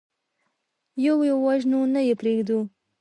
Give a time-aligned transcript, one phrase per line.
[1.05, 2.59] يو يو وژنو، نه يې پرېږدو.